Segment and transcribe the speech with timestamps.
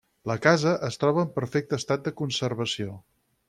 [0.29, 3.01] La casa es troba en perfecte estat de conservació.